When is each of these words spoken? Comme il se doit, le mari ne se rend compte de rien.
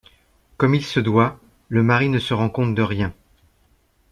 Comme 0.57 0.73
il 0.73 0.83
se 0.83 0.99
doit, 0.99 1.39
le 1.69 1.83
mari 1.83 2.09
ne 2.09 2.17
se 2.17 2.33
rend 2.33 2.49
compte 2.49 2.73
de 2.73 2.81
rien. 2.81 3.13